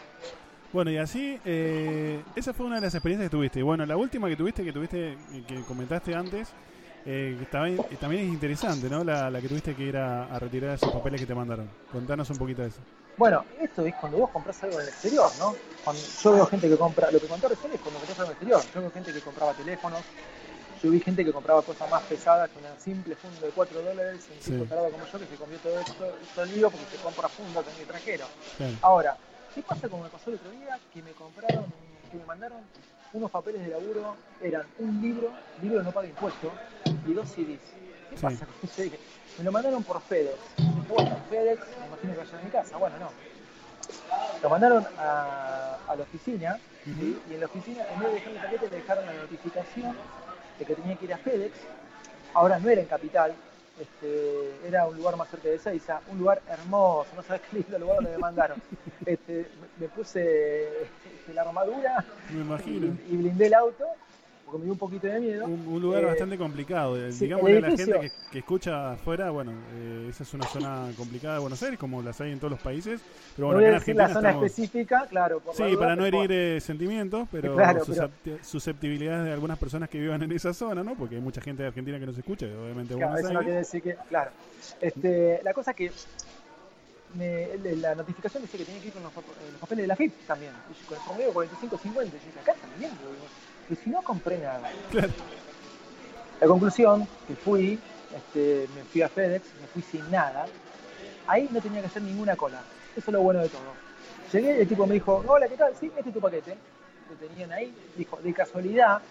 [0.73, 3.61] Bueno, y así, eh, esa fue una de las experiencias que tuviste.
[3.61, 5.15] Bueno, la última que tuviste, que tuviste,
[5.47, 6.51] que comentaste antes,
[7.07, 9.03] eh, también, eh, también es interesante, ¿no?
[9.03, 11.67] La, la que tuviste que ir a, a retirar esos papeles que te mandaron.
[11.91, 12.81] Contanos un poquito de eso.
[13.17, 15.55] Bueno, esto es cuando vos compras algo en el exterior, ¿no?
[15.83, 18.37] Cuando yo veo gente que compra, lo que conté recién es cuando compras algo en
[18.37, 18.73] el exterior.
[18.75, 20.01] Yo veo gente que compraba teléfonos,
[20.83, 24.27] Yo vi gente que compraba cosas más pesadas que una simple funda de 4 dólares,
[24.29, 24.51] un Sí.
[24.51, 27.27] tipo tarado como yo que se comió todo esto, todo el lío porque se compra
[27.29, 28.25] fundas en el extranjero.
[28.83, 29.17] Ahora,
[29.55, 30.77] ¿qué pasa como me pasó el otro día?
[30.93, 31.65] Que me compraron,
[32.11, 32.59] que me mandaron
[33.13, 36.51] unos papeles de laburo, eran un libro, libro no paga impuestos,
[37.07, 37.59] y dos CDs.
[38.09, 38.21] ¿Qué Sí.
[38.21, 38.69] pasa con?
[38.83, 38.99] Dije,
[39.37, 40.35] Me lo mandaron por FedEx.
[40.89, 42.77] Bueno, FedEx, me imagino que vaya a mi casa.
[42.77, 43.09] Bueno, no.
[44.41, 47.19] Lo mandaron a, a la oficina, ¿sí?
[47.29, 49.95] y en la oficina, en vez de dejar el paquete, le dejaron la notificación
[50.59, 51.53] de que tenía que ir a FedEx.
[52.33, 53.33] Ahora no era en Capital,
[53.79, 57.79] este, era un lugar más cerca de Seiza, un lugar hermoso, no sabes qué lindo
[57.79, 58.61] lugar donde me mandaron.
[59.05, 59.47] Este,
[59.79, 62.87] me, puse este, la armadura Me imagino.
[63.07, 63.85] y, y blindé el auto,
[64.47, 65.45] porque me dio un poquito de miedo.
[65.45, 66.95] Un, un lugar Eh, bastante complicado.
[66.97, 70.33] Eh, sí, Digámosle el a la gente que, que escucha afuera, bueno, eh, esa es
[70.33, 73.01] una zona complicada de Buenos Aires, como las hay en todos los países.
[73.35, 74.45] Pero no bueno, voy acá a en decir la Argentina zona estamos...
[74.45, 75.39] específica, claro.
[75.41, 79.33] Por la Sí, duda, para no herir eh, sentimientos, pero, Claro, pero- suscepti- susceptibilidades de
[79.33, 80.95] algunas personas que vivan en esa zona, ¿no?
[80.95, 83.43] Porque hay mucha gente de Argentina que nos escucha, obviamente Claro, Buenos eso no Aires.
[83.43, 84.31] quiere decir que, claro.
[84.79, 85.91] Este, la cosa que
[87.15, 89.95] me- la notificación dice que tenía que ir con los, eh, los papeles de la
[89.97, 90.53] FIP también.
[90.71, 92.07] Y yo, Con el promedio 45-50.
[92.07, 92.91] Y yo dije, acá también.
[93.69, 94.71] Y si no compré nada.
[94.91, 95.13] Claro.
[96.39, 97.79] La conclusión, que fui,
[98.15, 100.45] este, me fui a FedEx, me fui sin nada.
[101.25, 102.61] Ahí no tenía que hacer ninguna cola.
[102.95, 103.73] Eso es lo bueno de todo.
[104.31, 105.73] Llegué y el tipo me dijo, hola, ¿qué tal?
[105.79, 106.57] Sí, este es tu paquete.
[107.09, 107.73] Lo tenían ahí.
[107.95, 109.01] Dijo, de casualidad,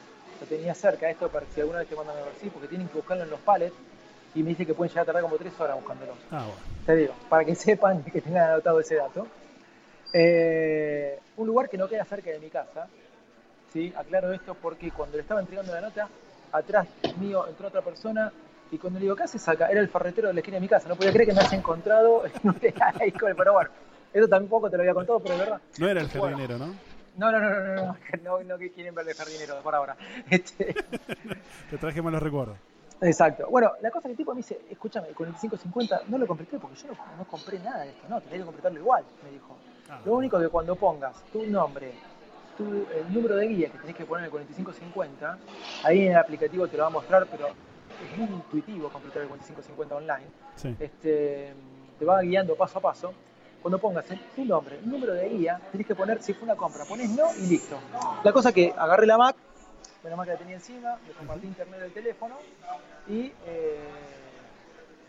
[0.41, 2.69] lo tenía cerca esto para que si alguna vez te mandan a ver, sí, porque
[2.69, 3.75] tienen que buscarlo en los pallets.
[4.35, 6.13] Y me dice que pueden llegar a tardar como tres horas buscándolo.
[6.31, 6.61] Ah, bueno.
[6.85, 9.27] Te digo, para que sepan que tengan anotado ese dato.
[10.13, 12.89] Eh, un lugar que no queda cerca de mi casa.
[13.73, 13.93] ¿Sí?
[13.97, 16.09] Aclaro esto porque cuando le estaba entregando la nota,
[16.53, 16.87] atrás
[17.19, 18.33] mío entró otra persona
[18.71, 19.69] y cuando le digo, ¿qué haces acá?
[19.69, 20.89] Era el ferretero de la esquina de mi casa.
[20.89, 22.57] No podía creer que me haya encontrado en un
[23.01, 23.71] ahí con el pero bueno.
[24.13, 25.61] Eso tampoco te lo había contado, pero es verdad.
[25.79, 26.37] No era el Bueno.
[26.37, 26.75] jardinero, ¿no?
[27.17, 29.97] No, no, no, no, no, no, no, no que quieren ver el jardinero por ahora.
[30.31, 30.75] Este,
[31.71, 32.57] Te traje malos recuerdos.
[33.01, 33.47] Exacto.
[33.51, 36.59] Bueno, la cosa que el tipo me dice, escúchame, con el 550 no lo completé
[36.59, 39.57] porque yo no, no compré nada de esto, no, tenés que completarlo igual, me dijo.
[39.91, 41.93] Ah, Lo único que cuando pongas tu nombre,
[42.57, 42.65] tu,
[42.95, 45.39] el número de guía que tenés que poner en el 4550,
[45.85, 49.29] ahí en el aplicativo te lo va a mostrar, pero es muy intuitivo completar el
[49.29, 50.27] 4550 online.
[50.57, 50.77] Sí.
[50.79, 51.55] Este,
[51.99, 53.13] te va guiando paso a paso.
[53.63, 56.55] Cuando pongas el- tu nombre, el número de guía, tenés que poner, si fue una
[56.57, 57.79] compra, pones no y listo.
[58.23, 59.37] La cosa que agarré la Mac,
[60.05, 62.37] la Mac que la tenía encima, le compartí internet del teléfono
[63.09, 63.89] y eh,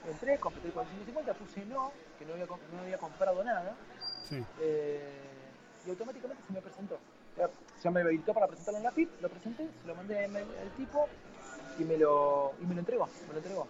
[0.10, 3.76] entré, completé el 4550, puse no, que no había, no había comprado nada,
[4.28, 4.44] Sí.
[4.60, 5.22] eh,
[5.86, 6.98] y automáticamente se me presentó.
[7.38, 10.72] Ya- me habilitó para presentarlo en la PIP, lo presenté, se lo mandé al al
[10.76, 11.08] tipo
[11.80, 13.68] y me lo, y me lo entregó, me lo entregó.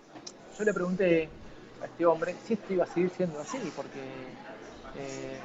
[0.57, 1.29] Yo le pregunté
[1.81, 3.99] a este hombre si esto iba a seguir siendo así, porque
[4.95, 5.39] eh,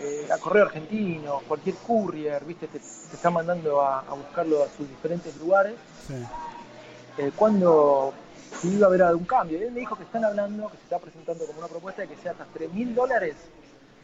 [0.00, 4.68] eh, a correo argentino, cualquier courier, viste, te, te está mandando a, a buscarlo a
[4.68, 5.74] sus diferentes lugares,
[6.06, 6.14] Sí.
[7.18, 8.12] eh, cuando
[8.60, 9.58] si iba a haber algún cambio.
[9.58, 12.08] Y él me dijo que están hablando, que se está presentando como una propuesta de
[12.08, 13.34] que sea hasta 3 mil dólares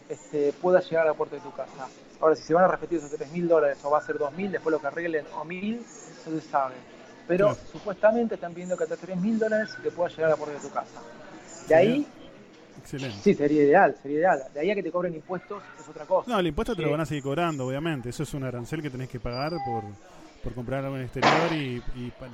[0.09, 1.89] este, pueda llegar a la puerta de tu casa.
[2.21, 4.33] Ahora, si se van a repetir esos 3 mil dólares o va a ser 2
[4.35, 5.77] mil, después lo que arreglen, o 1000,
[6.27, 6.75] no se sabe.
[7.27, 10.55] Pero supuestamente están pidiendo que hasta 3 mil dólares te pueda llegar a la puerta
[10.55, 11.01] de tu casa.
[11.69, 12.07] De ahí,
[12.79, 13.17] Excelente.
[13.23, 14.43] sí, sería ideal, sería ideal.
[14.53, 16.31] De ahí a que te cobren impuestos es otra cosa.
[16.31, 18.11] No, el impuesto te lo van a seguir cobrando, obviamente.
[18.11, 19.85] Eso es un arancel que tenés que pagar por,
[20.43, 21.83] por comprar algo en el exterior y,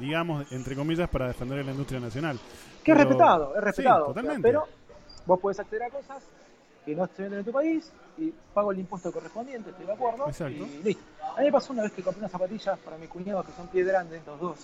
[0.01, 2.39] digamos, entre comillas, para defender la industria nacional.
[2.83, 4.07] Que es respetado, es respetado.
[4.07, 4.43] Sí, totalmente.
[4.43, 4.67] Pero
[5.27, 6.23] vos podés acceder a cosas
[6.85, 10.27] que no se venden en tu país y pago el impuesto correspondiente, estoy de acuerdo.
[10.27, 10.66] Exacto.
[10.66, 11.03] Y listo.
[11.37, 13.69] A mí me pasó una vez que compré unas zapatillas para mis cuñados que son
[13.69, 14.59] pies grandes, los dos.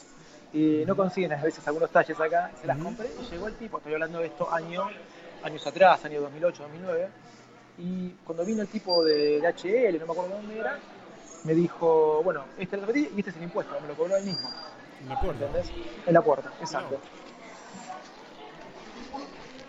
[0.52, 3.78] Y no consiguen a veces algunos talles acá, se las compré y llegó el tipo,
[3.78, 4.88] estoy hablando de esto año,
[5.42, 7.08] años atrás, año 2008, 2009.
[7.78, 10.78] Y cuando vino el tipo de, de HL, no me acuerdo dónde era,
[11.44, 14.16] me dijo, bueno, esta es la zapatilla y este es el impuesto, me lo cobró
[14.16, 14.48] él mismo.
[15.02, 15.46] En la puerta.
[15.46, 15.72] ¿Entendés?
[16.06, 16.98] En la puerta, exacto.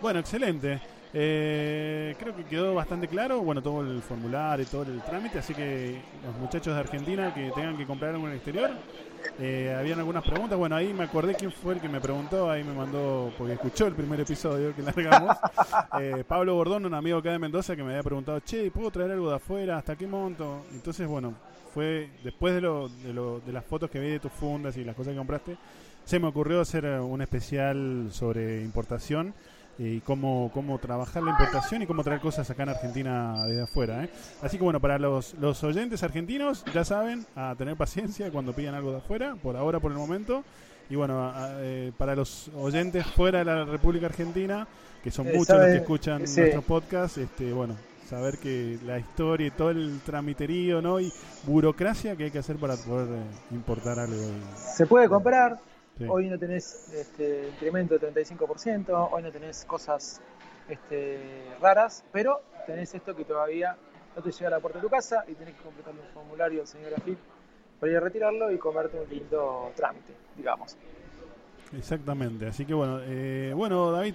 [0.00, 0.80] Bueno, excelente.
[1.20, 5.52] Eh, creo que quedó bastante claro, bueno, todo el formulario y todo el trámite, así
[5.52, 8.70] que los muchachos de Argentina que tengan que comprar algo en el exterior,
[9.40, 12.62] eh, habían algunas preguntas, bueno, ahí me acordé quién fue el que me preguntó, ahí
[12.62, 15.36] me mandó, porque escuchó el primer episodio que largamos,
[16.00, 19.10] eh, Pablo Bordón, un amigo acá de Mendoza que me había preguntado, che, ¿puedo traer
[19.10, 19.78] algo de afuera?
[19.78, 20.66] ¿Hasta qué monto?
[20.70, 21.34] Entonces, bueno,
[21.74, 24.84] fue después de, lo, de, lo, de las fotos que vi de tus fundas y
[24.84, 25.56] las cosas que compraste,
[26.04, 29.34] se me ocurrió hacer un especial sobre importación
[29.78, 34.04] y cómo, cómo trabajar la importación y cómo traer cosas acá en Argentina desde afuera.
[34.04, 34.10] ¿eh?
[34.42, 38.74] Así que bueno, para los, los oyentes argentinos, ya saben, a tener paciencia cuando pidan
[38.74, 40.42] algo de afuera, por ahora, por el momento.
[40.90, 44.66] Y bueno, a- eh, para los oyentes fuera de la República Argentina,
[45.04, 46.40] que son Eh, muchos los que escuchan sí.
[46.40, 47.76] nuestros podcasts, este, bueno,
[48.08, 50.98] saber que la historia y todo el tramiterío ¿no?
[50.98, 51.12] y
[51.44, 53.22] burocracia que hay que hacer para poder eh,
[53.54, 54.16] importar algo.
[54.56, 55.58] Se puede comprar,
[55.98, 56.06] Sí.
[56.08, 60.20] hoy no tenés este, incremento del 35%, hoy no tenés cosas
[60.68, 63.76] este, raras, pero tenés esto que todavía
[64.14, 66.60] no te llega a la puerta de tu casa y tenés que completarle un formulario
[66.60, 67.18] al señor AFIP
[67.80, 70.76] para ir a retirarlo y comerte un lindo trámite, digamos.
[71.76, 72.46] Exactamente.
[72.46, 74.14] Así que bueno, eh, bueno, David,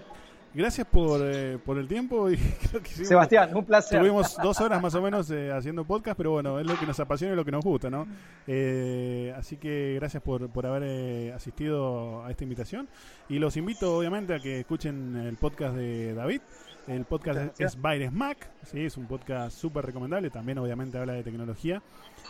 [0.54, 2.38] gracias por, eh, por el tiempo y
[2.70, 4.00] creo que hicimos- Sebastián, un placer.
[4.00, 7.00] Tuvimos dos horas más o menos eh, haciendo podcast, pero bueno, es lo que nos
[7.00, 8.06] apasiona y lo que nos gusta, ¿no?
[8.48, 12.88] Eh, así que gracias por, por haber eh, asistido a esta invitación.
[13.30, 16.42] Y los invito, obviamente, a que escuchen el podcast de David.
[16.86, 17.80] El podcast es.
[17.82, 18.82] Baires Mac, ¿sí?
[18.86, 20.30] es un podcast súper recomendable.
[20.30, 21.82] También, obviamente, habla de tecnología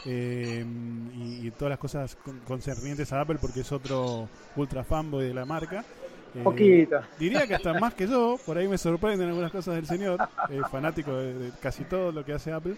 [0.05, 0.63] eh,
[1.15, 5.33] y, y todas las cosas con- concernientes a Apple, porque es otro ultra fanboy de
[5.33, 5.83] la marca.
[6.35, 6.99] Eh, Poquito.
[7.19, 10.19] Diría que hasta más que yo, por ahí me sorprenden algunas cosas del señor,
[10.49, 12.75] eh, fanático de, de casi todo lo que hace Apple.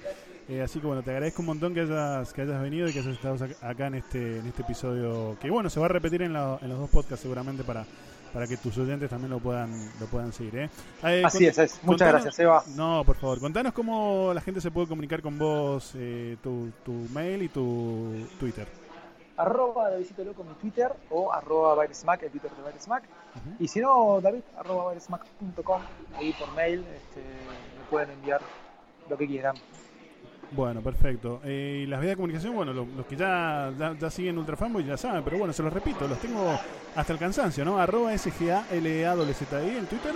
[0.49, 2.99] Eh, así que bueno, te agradezco un montón que hayas, que hayas venido y que
[2.99, 6.21] hayas estado ac- acá en este, en este episodio, que bueno, se va a repetir
[6.21, 7.83] en, la- en los dos podcasts seguramente para,
[8.31, 10.55] para que tus oyentes también lo puedan, lo puedan seguir.
[10.57, 10.69] ¿eh?
[11.03, 11.79] Eh, Así es, es.
[11.81, 12.61] Muchas gracias, Eva.
[12.75, 16.91] No, por favor, contanos cómo la gente se puede comunicar con vos, eh, tu, tu
[17.13, 18.67] mail y tu Twitter.
[19.37, 23.03] Arroba Davidito Loco en mi Twitter o arroba Bairesmack, el Twitter de Bairesmack.
[23.59, 25.81] Y si no, David, arroba bairesmack.com,
[26.17, 28.41] ahí por mail este, me pueden enviar
[29.09, 29.55] lo que quieran.
[30.51, 31.41] Bueno, perfecto.
[31.43, 34.85] Eh, y las vías de comunicación, bueno, lo- los, que ya, ya, ya siguen Ultrafanboy
[34.85, 36.57] ya saben, pero bueno, se los repito, los tengo
[36.95, 37.77] hasta el cansancio, ¿no?
[37.79, 40.13] Arroba SGALEAWZI en Twitter,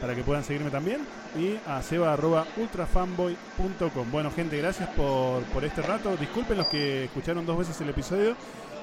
[0.00, 1.00] para que puedan seguirme también,
[1.38, 4.10] y a seba arroba ultrafanboy.com.
[4.10, 6.16] Bueno, gente, gracias por, por este rato.
[6.16, 8.34] Disculpen los que escucharon dos veces el episodio.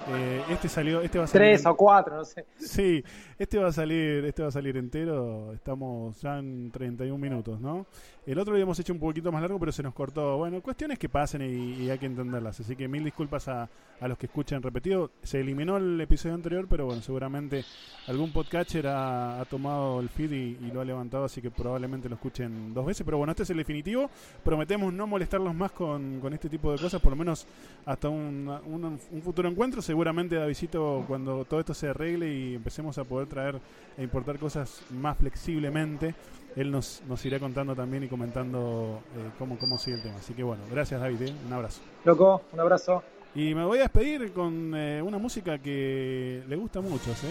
[0.09, 1.47] Eh, este salió, este va a salir.
[1.47, 2.45] Tres o cuatro, no sé.
[2.57, 3.03] Sí,
[3.37, 5.51] este va a salir, este va a salir entero.
[5.53, 7.87] Estamos ya en 31 minutos, ¿no?
[8.27, 10.35] El otro lo habíamos hecho un poquito más largo, pero se nos cortó.
[10.35, 12.59] Bueno, cuestiones que pasen y, y hay que entenderlas.
[12.59, 13.69] Así que mil disculpas a,
[14.01, 15.11] a los que escuchan repetido.
[15.23, 17.63] Se eliminó el episodio anterior, pero bueno, seguramente
[18.05, 22.15] algún podcatcher ha, tomado el feed y, y lo ha levantado, así que probablemente lo
[22.15, 23.05] escuchen dos veces.
[23.05, 24.09] Pero bueno, este es el definitivo.
[24.43, 27.47] Prometemos no molestarlos más con, con este tipo de cosas, por lo menos
[27.85, 29.81] hasta un, un- un futuro encuentro.
[29.81, 33.57] Seguramente, Davidito, cuando todo esto se arregle y empecemos a poder traer
[33.97, 36.13] e importar cosas más flexiblemente,
[36.57, 40.15] él nos, nos irá contando también y comentando eh, cómo, cómo sigue el tema.
[40.17, 41.33] Así que bueno, gracias David, ¿eh?
[41.45, 41.81] un abrazo.
[42.03, 43.03] Loco, un abrazo.
[43.35, 47.27] Y me voy a despedir con eh, una música que le gusta mucho, ¿sí?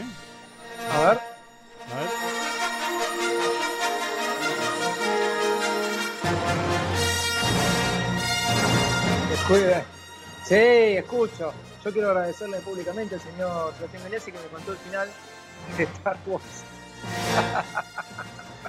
[0.92, 1.18] A ver.
[1.90, 2.08] A ver.
[9.32, 9.84] Escuche.
[10.44, 10.54] Sí,
[10.98, 11.52] escucho.
[11.84, 15.08] Yo quiero agradecerle públicamente al señor Sebastián Galeazzi que me contó el final
[15.76, 16.62] de Star Wars.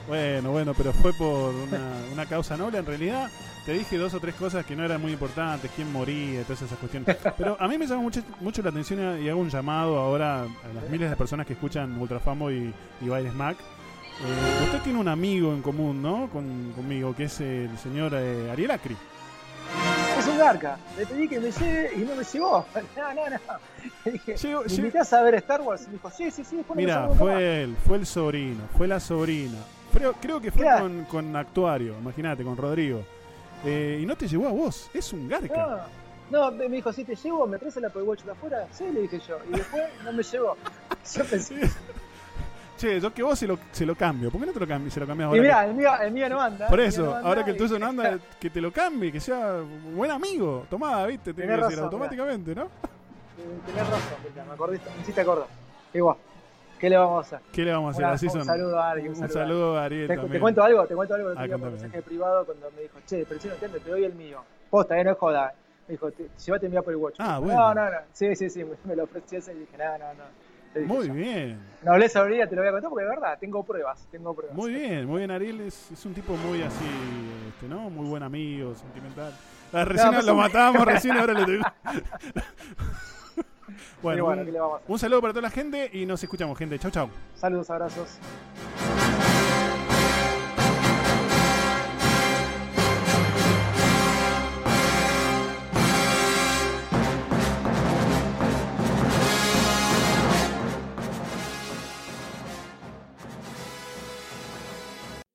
[0.07, 1.81] Bueno, bueno, pero fue por una,
[2.13, 2.77] una causa noble.
[2.77, 3.29] En realidad,
[3.65, 6.61] te dije dos o tres cosas que no eran muy importantes, quién moría, y todas
[6.61, 7.17] esas cuestiones.
[7.37, 10.73] Pero a mí me llama mucho, mucho la atención y hago un llamado ahora a
[10.73, 13.57] las miles de personas que escuchan Ultrafamo y, y Bailes Mac.
[13.59, 16.29] Eh, usted tiene un amigo en común, ¿no?
[16.31, 18.95] Con, conmigo, que es el señor eh, Ariel Acri.
[20.17, 20.77] Es un garca.
[20.97, 22.65] Le pedí que me lleve y no me llevó.
[22.95, 23.37] No, no, no.
[24.05, 25.83] Le dije, Llegó- ¿me invitás a ver Star Wars?
[25.83, 26.57] Y me dijo, sí, sí, sí.
[26.75, 27.25] Mira, vemos acá".
[27.25, 29.57] fue él, fue el sobrino, fue la sobrina.
[29.97, 33.01] Creo, creo que fue con, con Actuario, imagínate, con Rodrigo.
[33.65, 35.87] Eh, y no te llevó a vos, es un garca.
[36.29, 38.67] No, no, me dijo, si te llevo, ¿me traes el Apple Watch de afuera?
[38.71, 39.37] Sí, le dije yo.
[39.49, 40.55] Y después no me llevó.
[41.15, 41.69] Yo pensé.
[42.77, 44.29] Che, yo que vos se lo, se lo cambio.
[44.29, 44.93] ¿Por qué no te lo cambias?
[44.93, 45.41] Se lo cambias Y ahora.
[45.41, 46.67] mirá, que- el mío, el mío no anda.
[46.67, 49.19] por eso, no anda, ahora que el tuyo no anda, que te lo cambie, que
[49.19, 49.61] sea
[49.95, 50.65] buen amigo.
[50.69, 52.67] Tomá, viste, te Tenés que decir automáticamente, ¿no?
[53.65, 55.47] Tenés razón, me acordé, me hiciste acordar.
[55.91, 56.17] Igual,
[56.79, 57.39] ¿qué le vamos a hacer?
[57.51, 58.05] ¿Qué le vamos a hacer?
[58.05, 58.45] Una- Así un son.
[58.45, 61.47] saludo a Ari, un Un saludo a Ariel Te, cuento algo, te cuento algo Ah,
[61.47, 61.71] contame.
[61.71, 64.43] mensaje privado cuando me dijo, che, pero si no entiendo, te doy el mío.
[64.69, 65.53] Posta, eh, no es joda.
[65.87, 67.15] Me dijo, "Te- llévate mi Apple Watch.
[67.19, 67.73] Ah, no, bueno.
[67.75, 67.97] no, no.
[68.11, 70.23] Sí, sí, sí, me, lo ofrecí ese y dije, no, no, no.
[70.75, 73.63] Dije Muy bien, No hablé sobre te lo voy a contar porque de verdad, tengo
[73.63, 74.55] pruebas, tengo pruebas.
[74.55, 75.31] muy bien, muy bien.
[75.31, 76.85] Ariel es, es un tipo muy así,
[77.49, 77.89] este, ¿no?
[77.89, 79.33] Muy buen amigo, sentimental.
[79.73, 82.45] Ah, recién pues lo un- matamos, recién ahora tuvimos- Pero
[84.01, 84.91] bueno, bueno, un, ¿qué le vamos a hacer?
[84.91, 86.79] un saludo para toda la gente y nos escuchamos, gente.
[86.79, 87.09] Chau, chau.
[87.35, 88.17] Saludos, abrazos.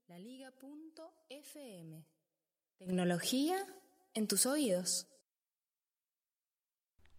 [0.09, 2.05] Laliga.fm
[2.79, 3.59] Tecnología
[4.15, 5.12] en tus oídos.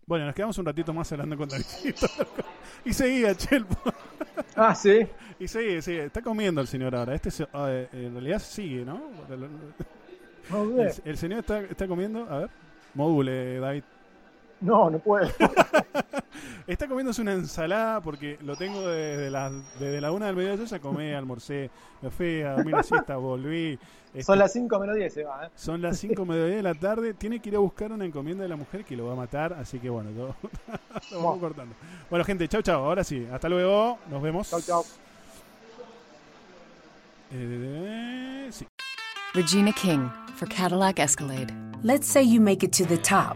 [0.06, 2.08] Bueno, nos quedamos un ratito más hablando con Davidito.
[2.86, 3.78] y seguía, Chelpo.
[4.56, 5.06] Ah, sí.
[5.40, 6.06] Y sigue, sigue.
[6.06, 7.14] Está comiendo el señor ahora.
[7.16, 9.02] Este se- ah, eh, en realidad sigue, ¿no?
[9.30, 12.28] El, el señor está, está comiendo.
[12.30, 12.50] A ver.
[12.96, 13.84] Module, David.
[14.62, 15.28] No, no puedo.
[16.66, 19.50] Está comiéndose una ensalada porque lo tengo desde la,
[19.80, 20.58] desde la una del mediodía.
[20.58, 21.70] Yo ya comí, almorcé,
[22.02, 23.78] me fui a dormir la siesta, volví.
[24.14, 25.50] Este, Son las 5 menos 10, se va, ¿eh?
[25.56, 27.14] son las 5 mediodía de la tarde.
[27.16, 29.54] Tiene que ir a buscar una encomienda de la mujer que lo va a matar.
[29.54, 30.36] Así que bueno, yo-
[31.12, 31.76] lo vamos cortando.
[32.10, 32.84] Bueno, gente, chau, chau.
[32.86, 33.98] Ahora sí, hasta luego.
[34.10, 34.50] Nos vemos.
[34.50, 34.86] Chau, chau.
[37.32, 38.66] Eh, sí.
[39.34, 41.52] Regina King for Cadillac Escalade.
[41.82, 43.36] Let's say you make it to the top.